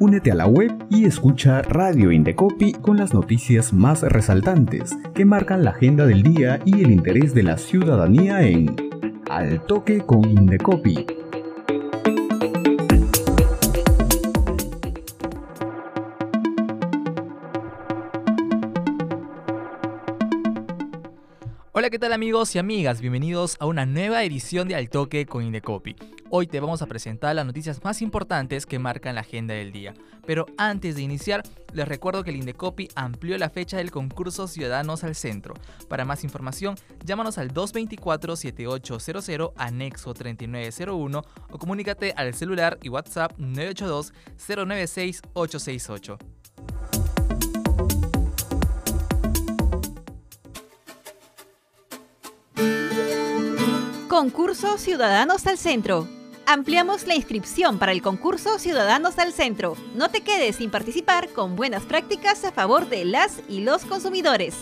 Únete 0.00 0.32
a 0.32 0.34
la 0.34 0.46
web 0.46 0.72
y 0.88 1.04
escucha 1.04 1.60
Radio 1.60 2.10
Indecopi 2.10 2.72
con 2.72 2.96
las 2.96 3.12
noticias 3.12 3.74
más 3.74 4.00
resaltantes 4.00 4.96
que 5.14 5.26
marcan 5.26 5.62
la 5.62 5.72
agenda 5.72 6.06
del 6.06 6.22
día 6.22 6.58
y 6.64 6.82
el 6.82 6.90
interés 6.90 7.34
de 7.34 7.42
la 7.42 7.58
ciudadanía 7.58 8.40
en 8.40 8.74
Al 9.28 9.60
Toque 9.66 10.00
con 10.00 10.24
Indecopi. 10.24 11.04
Hola, 21.72 21.90
¿qué 21.90 21.98
tal 21.98 22.14
amigos 22.14 22.56
y 22.56 22.58
amigas? 22.58 23.02
Bienvenidos 23.02 23.58
a 23.60 23.66
una 23.66 23.84
nueva 23.84 24.24
edición 24.24 24.66
de 24.66 24.76
Al 24.76 24.88
Toque 24.88 25.26
con 25.26 25.44
Indecopi. 25.44 25.94
Hoy 26.32 26.46
te 26.46 26.60
vamos 26.60 26.80
a 26.80 26.86
presentar 26.86 27.34
las 27.34 27.44
noticias 27.44 27.82
más 27.82 28.00
importantes 28.02 28.64
que 28.64 28.78
marcan 28.78 29.16
la 29.16 29.22
agenda 29.22 29.54
del 29.54 29.72
día. 29.72 29.94
Pero 30.24 30.46
antes 30.58 30.94
de 30.94 31.02
iniciar, 31.02 31.42
les 31.72 31.88
recuerdo 31.88 32.22
que 32.22 32.30
el 32.30 32.36
Indecopi 32.36 32.86
amplió 32.94 33.36
la 33.36 33.50
fecha 33.50 33.78
del 33.78 33.90
concurso 33.90 34.46
Ciudadanos 34.46 35.02
al 35.02 35.16
Centro. 35.16 35.54
Para 35.88 36.04
más 36.04 36.22
información, 36.22 36.76
llámanos 37.04 37.36
al 37.36 37.52
224-7800 37.52 39.54
anexo 39.56 40.14
3901 40.14 41.24
o 41.50 41.58
comunícate 41.58 42.14
al 42.16 42.32
celular 42.34 42.78
y 42.80 42.90
WhatsApp 42.90 43.36
982-096-868. 43.36 46.16
Concurso 54.08 54.78
Ciudadanos 54.78 55.48
al 55.48 55.58
Centro. 55.58 56.19
Ampliamos 56.52 57.06
la 57.06 57.14
inscripción 57.14 57.78
para 57.78 57.92
el 57.92 58.02
concurso 58.02 58.58
Ciudadanos 58.58 59.20
al 59.20 59.32
Centro. 59.32 59.76
No 59.94 60.10
te 60.10 60.22
quedes 60.22 60.56
sin 60.56 60.68
participar 60.68 61.28
con 61.28 61.54
buenas 61.54 61.84
prácticas 61.84 62.44
a 62.44 62.50
favor 62.50 62.88
de 62.88 63.04
las 63.04 63.40
y 63.48 63.60
los 63.60 63.84
consumidores. 63.84 64.56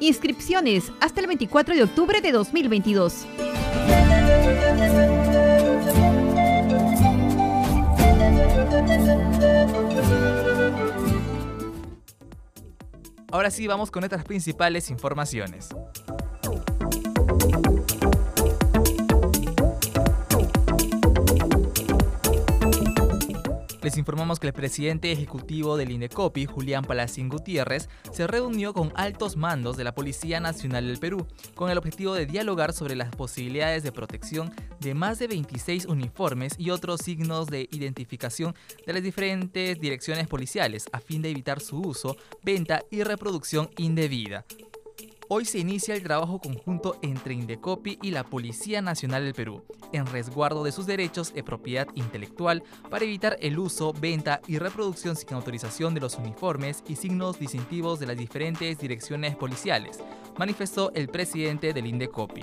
Inscripciones 0.00 0.90
hasta 1.02 1.20
el 1.20 1.26
24 1.26 1.74
de 1.74 1.82
octubre 1.82 2.22
de 2.22 2.32
2022. 2.32 3.26
Ahora 13.30 13.50
sí, 13.50 13.66
vamos 13.66 13.90
con 13.90 14.00
nuestras 14.00 14.24
principales 14.24 14.88
informaciones. 14.88 15.68
Les 23.84 23.98
informamos 23.98 24.40
que 24.40 24.46
el 24.46 24.54
presidente 24.54 25.12
ejecutivo 25.12 25.76
del 25.76 25.90
INDECOPI, 25.90 26.46
Julián 26.46 26.84
Palacín 26.84 27.28
Gutiérrez, 27.28 27.90
se 28.12 28.26
reunió 28.26 28.72
con 28.72 28.94
altos 28.94 29.36
mandos 29.36 29.76
de 29.76 29.84
la 29.84 29.94
Policía 29.94 30.40
Nacional 30.40 30.86
del 30.86 30.96
Perú 30.96 31.26
con 31.54 31.70
el 31.70 31.76
objetivo 31.76 32.14
de 32.14 32.24
dialogar 32.24 32.72
sobre 32.72 32.96
las 32.96 33.14
posibilidades 33.14 33.82
de 33.82 33.92
protección 33.92 34.54
de 34.80 34.94
más 34.94 35.18
de 35.18 35.26
26 35.26 35.84
uniformes 35.84 36.54
y 36.56 36.70
otros 36.70 37.02
signos 37.02 37.48
de 37.48 37.68
identificación 37.72 38.54
de 38.86 38.92
las 38.94 39.02
diferentes 39.02 39.78
direcciones 39.78 40.28
policiales 40.28 40.86
a 40.90 41.00
fin 41.00 41.20
de 41.20 41.28
evitar 41.28 41.60
su 41.60 41.78
uso, 41.78 42.16
venta 42.42 42.84
y 42.90 43.02
reproducción 43.02 43.68
indebida. 43.76 44.46
Hoy 45.28 45.46
se 45.46 45.58
inicia 45.58 45.94
el 45.94 46.02
trabajo 46.02 46.38
conjunto 46.38 46.98
entre 47.00 47.32
Indecopi 47.32 47.98
y 48.02 48.10
la 48.10 48.24
Policía 48.24 48.82
Nacional 48.82 49.24
del 49.24 49.32
Perú, 49.32 49.62
en 49.92 50.06
resguardo 50.06 50.62
de 50.64 50.70
sus 50.70 50.86
derechos 50.86 51.32
de 51.32 51.42
propiedad 51.42 51.88
intelectual 51.94 52.62
para 52.90 53.04
evitar 53.04 53.38
el 53.40 53.58
uso, 53.58 53.94
venta 53.94 54.42
y 54.46 54.58
reproducción 54.58 55.16
sin 55.16 55.32
autorización 55.32 55.94
de 55.94 56.00
los 56.00 56.16
uniformes 56.16 56.84
y 56.88 56.96
signos 56.96 57.38
distintivos 57.38 58.00
de 58.00 58.06
las 58.06 58.18
diferentes 58.18 58.78
direcciones 58.78 59.34
policiales, 59.34 59.98
manifestó 60.36 60.92
el 60.94 61.08
presidente 61.08 61.72
del 61.72 61.86
Indecopi. 61.86 62.42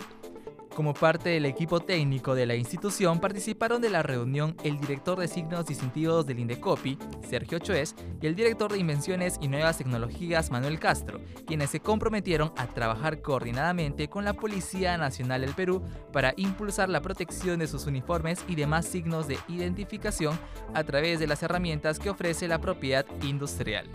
Como 0.75 0.93
parte 0.93 1.29
del 1.29 1.45
equipo 1.45 1.81
técnico 1.81 2.33
de 2.33 2.45
la 2.45 2.55
institución 2.55 3.19
participaron 3.19 3.81
de 3.81 3.89
la 3.89 4.03
reunión 4.03 4.55
el 4.63 4.79
director 4.79 5.19
de 5.19 5.27
signos 5.27 5.65
distintivos 5.65 6.25
del 6.25 6.39
Indecopi, 6.39 6.97
Sergio 7.29 7.59
Choes, 7.59 7.93
y 8.21 8.27
el 8.27 8.35
director 8.35 8.71
de 8.71 8.79
invenciones 8.79 9.37
y 9.41 9.49
nuevas 9.49 9.77
tecnologías, 9.77 10.49
Manuel 10.49 10.79
Castro, 10.79 11.19
quienes 11.45 11.71
se 11.71 11.81
comprometieron 11.81 12.53
a 12.55 12.67
trabajar 12.67 13.21
coordinadamente 13.21 14.07
con 14.07 14.23
la 14.23 14.33
Policía 14.33 14.97
Nacional 14.97 15.41
del 15.41 15.53
Perú 15.53 15.83
para 16.13 16.33
impulsar 16.37 16.87
la 16.87 17.01
protección 17.01 17.59
de 17.59 17.67
sus 17.67 17.85
uniformes 17.85 18.43
y 18.47 18.55
demás 18.55 18.85
signos 18.85 19.27
de 19.27 19.37
identificación 19.49 20.39
a 20.73 20.83
través 20.85 21.19
de 21.19 21.27
las 21.27 21.43
herramientas 21.43 21.99
que 21.99 22.09
ofrece 22.09 22.47
la 22.47 22.61
propiedad 22.61 23.05
industrial. 23.23 23.89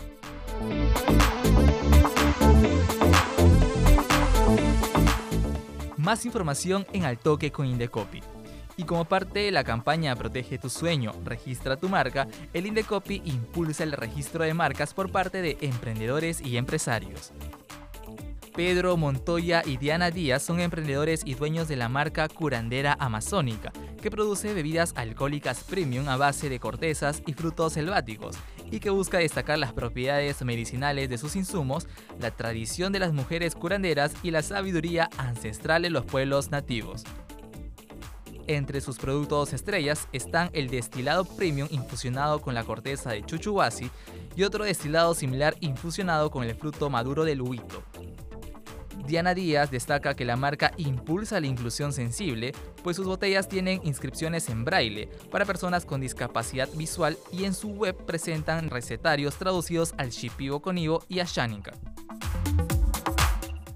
Más 6.07 6.25
información 6.25 6.87
en 6.93 7.05
Altoque 7.05 7.51
con 7.51 7.67
Indecopi. 7.67 8.21
Y 8.77 8.85
como 8.85 9.07
parte 9.07 9.41
de 9.41 9.51
la 9.51 9.65
campaña 9.65 10.15
Protege 10.15 10.57
tu 10.57 10.71
sueño, 10.71 11.11
registra 11.25 11.77
tu 11.77 11.89
marca, 11.89 12.29
el 12.53 12.67
Indecopi 12.67 13.23
impulsa 13.25 13.83
el 13.83 13.91
registro 13.91 14.45
de 14.45 14.55
marcas 14.55 14.95
por 14.95 15.11
parte 15.11 15.43
de 15.43 15.59
emprendedores 15.63 16.41
y 16.41 16.59
empresarios. 16.59 17.33
Pedro 18.55 18.97
Montoya 18.97 19.65
y 19.67 19.79
Diana 19.79 20.13
Díaz 20.13 20.45
son 20.45 20.61
emprendedores 20.61 21.23
y 21.25 21.35
dueños 21.35 21.67
de 21.67 21.75
la 21.75 21.89
marca 21.89 22.29
Curandera 22.29 22.97
Amazónica, 23.01 23.73
que 24.01 24.09
produce 24.09 24.55
bebidas 24.55 24.93
alcohólicas 24.95 25.65
premium 25.65 26.09
a 26.09 26.17
base 26.17 26.49
de 26.49 26.61
cortezas 26.61 27.21
y 27.27 27.33
frutos 27.33 27.73
selváticos 27.73 28.37
y 28.71 28.81
que 28.81 28.91
busca 28.91 29.19
destacar 29.19 29.59
las 29.59 29.73
propiedades 29.73 30.43
medicinales 30.45 31.09
de 31.09 31.19
sus 31.19 31.37
insumos, 31.37 31.89
la 32.21 32.31
tradición 32.31 32.93
de 32.93 32.99
las 32.99 33.13
mujeres 33.13 33.55
curanderas 33.55 34.13
y 34.23 34.31
la 34.31 34.43
sabiduría 34.43 35.09
ancestral 35.19 35.83
de 35.83 35.91
los 35.91 36.05
pueblos 36.05 36.51
nativos. 36.51 37.05
Entre 38.49 38.81
sus 38.81 38.99
productos 38.99 39.53
estrellas 39.53 40.07
están 40.13 40.51
el 40.53 40.69
destilado 40.69 41.25
premium 41.25 41.67
infusionado 41.71 42.41
con 42.41 42.55
la 42.55 42.63
corteza 42.63 43.11
de 43.11 43.25
chuchuhuasi 43.25 43.91
y 44.37 44.45
otro 44.45 44.65
destilado 44.65 45.15
similar 45.15 45.57
infusionado 45.61 46.31
con 46.31 46.45
el 46.45 46.55
fruto 46.55 46.89
maduro 46.89 47.25
del 47.25 47.43
huito. 47.43 47.83
Diana 49.07 49.35
Díaz 49.35 49.71
destaca 49.71 50.15
que 50.15 50.25
la 50.25 50.37
marca 50.37 50.73
impulsa 50.77 51.41
la 51.41 51.47
inclusión 51.47 51.93
sensible, 51.93 52.53
pues 52.83 52.97
sus 52.97 53.07
botellas 53.07 53.49
tienen 53.49 53.81
inscripciones 53.85 54.49
en 54.49 54.65
braille 54.65 55.09
para 55.31 55.45
personas 55.45 55.85
con 55.85 56.01
discapacidad 56.01 56.69
visual 56.75 57.17
y 57.33 57.45
en 57.45 57.55
su 57.55 57.69
web 57.69 57.97
presentan 58.05 58.69
recetarios 58.69 59.37
traducidos 59.37 59.95
al 59.97 60.11
Shipibo 60.11 60.61
Conibo 60.61 61.05
y 61.09 61.21
a 61.21 61.25
Shaninka. 61.25 61.73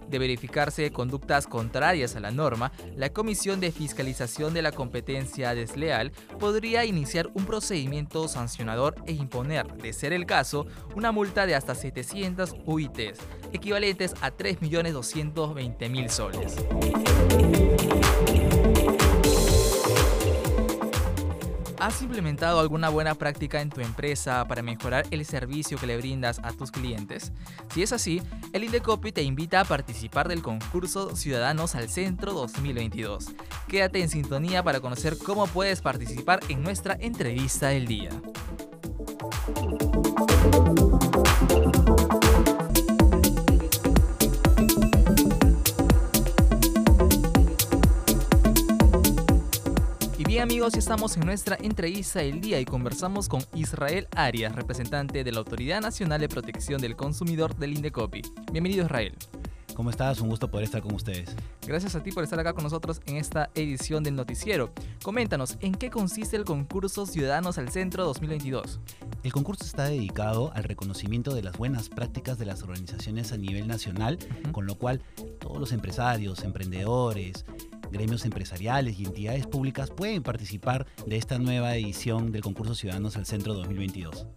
De 0.07 0.19
verificarse 0.19 0.91
conductas 0.91 1.47
contrarias 1.47 2.15
a 2.15 2.19
la 2.19 2.29
norma, 2.29 2.71
la 2.95 3.09
Comisión 3.09 3.59
de 3.59 3.71
Fiscalización 3.71 4.53
de 4.53 4.61
la 4.61 4.71
Competencia 4.71 5.55
Desleal 5.55 6.11
podría 6.39 6.85
iniciar 6.85 7.31
un 7.33 7.45
procedimiento 7.45 8.27
sancionador 8.27 8.93
e 9.07 9.13
imponer, 9.13 9.65
de 9.77 9.93
ser 9.93 10.13
el 10.13 10.27
caso, 10.27 10.67
una 10.95 11.11
multa 11.11 11.47
de 11.47 11.55
hasta 11.55 11.73
700 11.73 12.53
UITs, 12.67 13.17
equivalentes 13.51 14.13
a 14.21 14.29
3.220.000 14.29 16.09
soles. 16.09 17.74
¿Has 21.79 22.01
implementado 22.01 22.59
alguna 22.59 22.89
buena 22.89 23.15
práctica 23.15 23.61
en 23.61 23.69
tu 23.69 23.81
empresa 23.81 24.45
para 24.47 24.61
mejorar 24.61 25.05
el 25.11 25.25
servicio 25.25 25.77
que 25.77 25.87
le 25.87 25.97
brindas 25.97 26.39
a 26.43 26.51
tus 26.53 26.71
clientes? 26.71 27.33
Si 27.73 27.83
es 27.83 27.91
así, 27.91 28.21
el 28.53 28.63
Indecopy 28.63 29.11
te 29.11 29.23
invita 29.23 29.59
a 29.59 29.65
participar 29.65 30.27
del 30.27 30.41
concurso 30.41 31.15
Ciudadanos 31.15 31.75
al 31.75 31.89
Centro 31.89 32.33
2022. 32.33 33.27
Quédate 33.67 34.01
en 34.01 34.09
sintonía 34.09 34.63
para 34.63 34.79
conocer 34.79 35.17
cómo 35.17 35.47
puedes 35.47 35.81
participar 35.81 36.39
en 36.47 36.63
nuestra 36.63 36.97
entrevista 36.99 37.67
del 37.67 37.87
día. 37.87 38.09
Amigos, 50.65 50.79
estamos 50.79 51.15
en 51.15 51.27
nuestra 51.27 51.57
entrevista 51.61 52.21
del 52.21 52.41
día 52.41 52.59
y 52.59 52.65
conversamos 52.65 53.29
con 53.29 53.43
Israel 53.53 54.07
Arias, 54.15 54.55
representante 54.55 55.23
de 55.23 55.31
la 55.31 55.37
Autoridad 55.37 55.79
Nacional 55.79 56.19
de 56.19 56.27
Protección 56.27 56.81
del 56.81 56.95
Consumidor 56.95 57.55
del 57.55 57.73
Indecopi. 57.73 58.23
Bienvenido 58.51 58.85
Israel. 58.85 59.13
¿Cómo 59.75 59.91
estás? 59.91 60.21
Un 60.21 60.29
gusto 60.29 60.49
poder 60.49 60.63
estar 60.63 60.81
con 60.81 60.95
ustedes. 60.95 61.35
Gracias 61.67 61.95
a 61.95 62.01
ti 62.01 62.11
por 62.11 62.23
estar 62.23 62.39
acá 62.39 62.53
con 62.53 62.63
nosotros 62.63 62.99
en 63.05 63.17
esta 63.17 63.51
edición 63.53 64.03
del 64.03 64.15
noticiero. 64.15 64.71
Coméntanos, 65.03 65.57
¿en 65.59 65.75
qué 65.75 65.91
consiste 65.91 66.35
el 66.35 66.45
concurso 66.45 67.05
Ciudadanos 67.05 67.59
al 67.59 67.69
Centro 67.69 68.03
2022? 68.05 68.79
El 69.21 69.33
concurso 69.33 69.65
está 69.65 69.83
dedicado 69.83 70.51
al 70.55 70.63
reconocimiento 70.63 71.35
de 71.35 71.43
las 71.43 71.57
buenas 71.57 71.89
prácticas 71.89 72.39
de 72.39 72.45
las 72.45 72.63
organizaciones 72.63 73.33
a 73.33 73.37
nivel 73.37 73.67
nacional, 73.67 74.17
con 74.51 74.65
lo 74.65 74.75
cual 74.75 75.03
todos 75.39 75.59
los 75.59 75.73
empresarios, 75.73 76.43
emprendedores, 76.43 77.45
gremios 77.95 78.25
empresariales 78.25 78.99
y 78.99 79.05
entidades 79.05 79.47
públicas 79.47 79.89
pueden 79.89 80.21
participar 80.21 80.85
de 81.05 81.15
esta 81.15 81.39
nueva 81.39 81.75
edición 81.75 82.31
del 82.31 82.41
concurso 82.41 82.75
Ciudadanos 82.75 83.15
al 83.15 83.25
Centro 83.25 83.53
2022. 83.53 84.27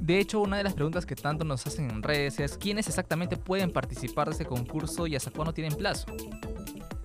De 0.00 0.18
hecho, 0.18 0.40
una 0.40 0.56
de 0.56 0.64
las 0.64 0.74
preguntas 0.74 1.06
que 1.06 1.14
tanto 1.14 1.44
nos 1.44 1.64
hacen 1.64 1.88
en 1.88 2.02
redes 2.02 2.40
es 2.40 2.56
quiénes 2.58 2.88
exactamente 2.88 3.36
pueden 3.36 3.70
participar 3.70 4.28
de 4.28 4.34
ese 4.34 4.44
concurso 4.44 5.06
y 5.06 5.14
hasta 5.14 5.30
cuándo 5.30 5.54
tienen 5.54 5.74
plazo. 5.74 6.06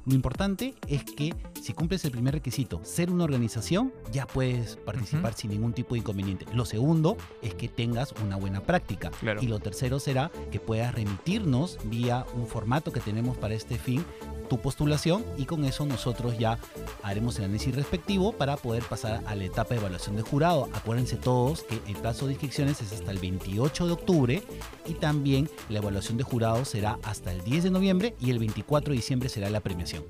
Lo 0.08 0.16
importante 0.16 0.74
es 0.88 1.04
que 1.04 1.36
si 1.62 1.74
cumples 1.74 2.06
el 2.06 2.12
primer 2.12 2.34
requisito, 2.34 2.80
ser 2.86 3.12
una 3.12 3.26
organización, 3.26 3.92
ya 4.10 4.26
puedes 4.26 4.78
participar 4.78 5.34
sin 5.34 5.52
ningún 5.52 5.74
tipo 5.74 5.96
de 5.96 6.00
inconveniente. 6.00 6.46
Lo 6.54 6.64
segundo 6.64 7.18
es 7.42 7.54
que 7.56 7.68
tengas 7.68 8.14
una 8.24 8.38
buena 8.38 8.62
práctica. 8.62 9.12
Y 9.42 9.48
lo 9.48 9.60
tercero 9.60 10.00
será 10.00 10.32
que 10.50 10.62
puedas 10.62 10.96
remitirnos 10.96 11.78
vía 11.84 12.26
un 12.36 12.48
formato 12.48 12.94
que 12.94 13.02
tenemos 13.02 13.38
para 13.38 13.54
este 13.54 13.78
fin 13.78 14.06
tu 14.48 14.60
postulación 14.60 15.24
y 15.38 15.46
con 15.46 15.66
eso 15.66 15.86
nosotros 15.86 16.38
ya 16.38 16.58
haremos 17.04 17.38
el 17.38 17.46
análisis 17.46 17.76
respectivo 17.76 18.32
para 18.32 18.58
poder 18.58 18.84
pasar 18.84 19.22
a 19.26 19.36
la 19.36 19.44
etapa 19.44 19.70
de 19.72 19.80
evaluación 19.80 20.16
de 20.16 20.22
jurado. 20.22 20.70
Acuérdense 20.74 21.16
todos 21.18 21.64
que 21.64 21.80
el 21.88 21.96
plazo 21.98 22.28
de 22.28 22.34
inscripciones 22.34 22.82
es 22.82 22.94
hasta 22.94 23.12
el 23.12 23.20
28 23.20 23.88
de 23.88 23.94
octubre 23.94 24.44
y 24.86 24.94
también 24.94 25.50
la 25.70 25.80
evaluación 25.80 26.18
de 26.18 26.24
jurado 26.24 26.66
será 26.66 27.00
hasta 27.04 27.32
el 27.32 27.44
10 27.44 27.66
de 27.66 27.72
noviembre 27.72 28.16
y 28.20 28.32
el 28.32 28.40
24 28.40 28.92
de 28.92 28.98
diciembre 28.98 29.30
será 29.30 29.50
la 29.50 29.60
premiación. 29.60 30.04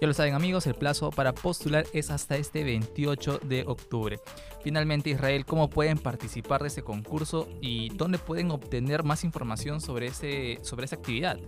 Ya 0.00 0.06
lo 0.06 0.14
saben 0.14 0.34
amigos, 0.34 0.66
el 0.66 0.74
plazo 0.74 1.10
para 1.10 1.34
postular 1.34 1.86
es 1.92 2.10
hasta 2.10 2.36
este 2.36 2.64
28 2.64 3.40
de 3.44 3.64
octubre. 3.66 4.20
Finalmente 4.62 5.10
Israel, 5.10 5.44
¿cómo 5.44 5.70
pueden 5.70 5.98
participar 5.98 6.62
de 6.62 6.68
ese 6.68 6.82
concurso 6.82 7.48
y 7.60 7.90
dónde 7.90 8.18
pueden 8.18 8.50
obtener 8.50 9.02
más 9.04 9.24
información 9.24 9.80
sobre, 9.80 10.06
ese, 10.06 10.58
sobre 10.62 10.86
esa 10.86 10.96
actividad? 10.96 11.38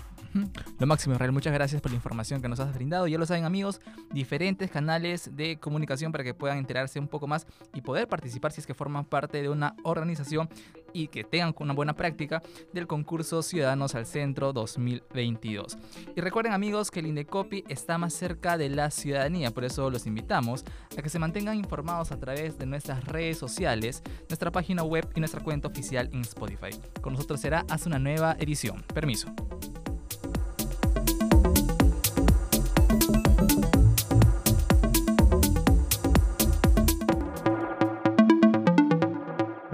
Lo 0.78 0.86
máximo, 0.86 1.14
Israel. 1.14 1.32
Muchas 1.32 1.52
gracias 1.52 1.80
por 1.80 1.90
la 1.90 1.96
información 1.96 2.40
que 2.42 2.48
nos 2.48 2.60
has 2.60 2.74
brindado. 2.74 3.06
Ya 3.06 3.18
lo 3.18 3.26
saben, 3.26 3.44
amigos, 3.44 3.80
diferentes 4.12 4.70
canales 4.70 5.36
de 5.36 5.58
comunicación 5.58 6.12
para 6.12 6.24
que 6.24 6.34
puedan 6.34 6.58
enterarse 6.58 6.98
un 6.98 7.08
poco 7.08 7.26
más 7.26 7.46
y 7.74 7.80
poder 7.80 8.08
participar 8.08 8.52
si 8.52 8.60
es 8.60 8.66
que 8.66 8.74
forman 8.74 9.04
parte 9.04 9.42
de 9.42 9.48
una 9.48 9.74
organización 9.82 10.48
y 10.92 11.08
que 11.08 11.24
tengan 11.24 11.54
una 11.58 11.74
buena 11.74 11.94
práctica 11.94 12.42
del 12.72 12.86
concurso 12.86 13.42
Ciudadanos 13.42 13.94
al 13.94 14.06
Centro 14.06 14.52
2022. 14.52 15.76
Y 16.16 16.20
recuerden, 16.20 16.54
amigos, 16.54 16.90
que 16.90 17.00
el 17.00 17.06
Indecopi 17.06 17.64
está 17.68 17.98
más 17.98 18.14
cerca 18.14 18.56
de 18.56 18.70
la 18.70 18.90
ciudadanía, 18.90 19.50
por 19.50 19.64
eso 19.64 19.90
los 19.90 20.06
invitamos 20.06 20.64
a 20.96 21.02
que 21.02 21.10
se 21.10 21.18
mantengan 21.18 21.56
informados 21.56 22.12
a 22.12 22.18
través 22.18 22.56
de 22.58 22.66
nuestras 22.66 23.04
redes 23.04 23.36
sociales, 23.38 24.02
nuestra 24.28 24.50
página 24.50 24.82
web 24.82 25.06
y 25.14 25.20
nuestra 25.20 25.42
cuenta 25.42 25.68
oficial 25.68 26.08
en 26.12 26.22
Spotify. 26.22 26.70
Con 27.02 27.12
nosotros 27.12 27.40
será 27.40 27.64
hasta 27.68 27.88
una 27.88 27.98
nueva 27.98 28.36
edición. 28.38 28.82
Permiso. 28.94 29.34